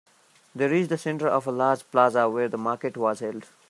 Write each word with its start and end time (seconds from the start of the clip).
They 0.55 0.65
reached 0.67 0.89
the 0.89 0.97
center 0.97 1.27
of 1.27 1.45
a 1.45 1.51
large 1.51 1.81
plaza 1.91 2.27
where 2.27 2.49
the 2.49 2.57
market 2.57 2.97
was 2.97 3.19
held. 3.19 3.45